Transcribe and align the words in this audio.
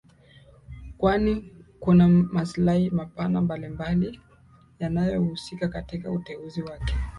Kwani 0.97 1.53
kuna 1.79 2.07
maslahi 2.07 2.89
mapana 2.89 3.41
mbalimbali 3.41 4.21
yanaohusika 4.79 5.67
katika 5.67 6.11
uteuzi 6.11 6.61
wake 6.61 6.95